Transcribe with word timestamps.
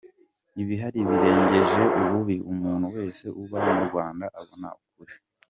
Ibihari 0.61 0.99
birirengeje 1.09 1.81
ububi. 2.01 2.37
Umuntu 2.51 2.85
wese 2.95 3.25
uba 3.41 3.59
mu 3.73 3.81
Rwanda 3.87 4.25
abona 4.39 4.69
ukuri. 4.85 5.13